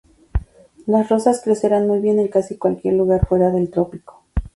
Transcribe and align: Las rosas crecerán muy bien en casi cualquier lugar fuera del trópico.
Las 0.87 1.09
rosas 1.09 1.43
crecerán 1.43 1.85
muy 1.85 1.99
bien 1.99 2.17
en 2.17 2.27
casi 2.27 2.57
cualquier 2.57 2.95
lugar 2.95 3.27
fuera 3.27 3.51
del 3.51 3.69
trópico. 3.69 4.23